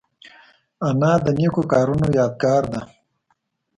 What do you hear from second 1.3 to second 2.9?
نیکو کارونو یادګار ده